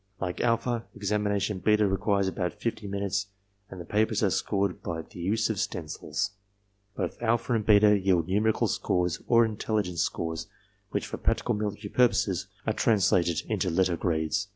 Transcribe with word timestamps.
Like 0.19 0.41
alpha, 0.41 0.85
examination 0.95 1.59
beta 1.59 1.85
requires 1.87 2.27
about 2.27 2.53
fifty 2.59 2.87
minutes 2.87 3.27
and 3.69 3.79
the 3.79 3.85
papers 3.85 4.23
are 4.23 4.31
scored 4.31 4.81
by 4.81 5.03
the 5.03 5.19
use 5.19 5.47
of 5.51 5.59
stencils. 5.59 6.31
Both 6.97 7.21
alpha 7.21 7.53
and 7.53 7.63
beta 7.63 7.99
yield 7.99 8.27
numerical 8.27 8.67
scores 8.67 9.21
or 9.27 9.45
intelligence 9.45 10.01
scores 10.01 10.47
which 10.89 11.05
for 11.05 11.17
practical 11.17 11.53
military 11.53 11.89
purposes 11.89 12.47
are 12.65 12.73
translated 12.73 13.43
into 13.47 13.69
letter 13.69 13.95
grades. 13.95 14.47